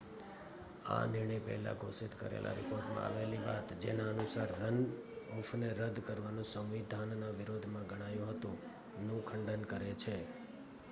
આ 0.87 1.03
નિર્ણય 1.07 1.39
પહેલા 1.39 1.73
ઘોષિત 1.73 2.13
કરેલા 2.15 2.53
રિપોર્ટમાં 2.53 3.03
આવેલી 3.03 3.41
વાત 3.41 3.73
જેના 3.79 4.07
અનુસાર 4.09 4.53
રન-ઑફને 4.61 5.69
રદ્દ 5.73 6.01
કરવુ 6.01 6.43
સંવિધાનના 6.43 7.29
વિરોધ 7.33 7.67
માં 7.67 7.85
ગણાયુ 7.87 8.31
હતુ 8.31 8.51
નું 9.01 9.21
ખંડન 9.25 9.63
કરે 9.65 9.91
છે 9.97 10.15